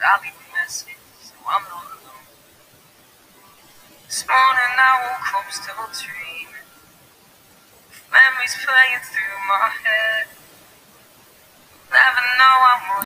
I 0.00 0.20
leave 0.22 0.30
a 0.30 0.54
message, 0.54 0.94
so 1.22 1.34
I'm 1.42 1.62
not 1.64 1.82
alone. 1.90 2.30
This 4.06 4.22
morning 4.30 4.74
I 4.78 4.94
woke 5.10 5.34
up 5.34 5.50
still 5.50 5.90
dreaming. 5.90 6.62
Memories 8.06 8.54
playing 8.62 9.02
through 9.02 9.38
my 9.50 9.68
head. 9.82 10.26
Never 11.90 12.22
know 12.38 12.56
I'm. 12.70 12.88